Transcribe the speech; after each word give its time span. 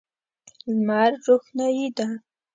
لمر 0.73 1.11
روښنايي 1.25 1.87
ده. 1.97 2.07